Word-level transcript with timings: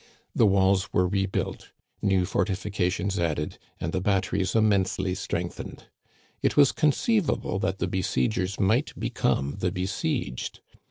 The 0.33 0.47
walls 0.47 0.91
were 0.91 1.07
rebuilt, 1.07 1.69
new 2.01 2.25
fortifications 2.25 3.19
added, 3.19 3.59
and 3.79 3.93
the 3.93 4.01
batteries 4.01 4.55
immensely 4.55 5.13
strengthened. 5.13 5.83
It 6.41 6.57
was 6.57 6.71
conceivable 6.71 7.59
that 7.59 7.77
the 7.77 7.87
besiegers 7.87 8.59
might 8.59 8.99
become 8.99 9.57
the 9.59 9.71
besieged. 9.71 10.61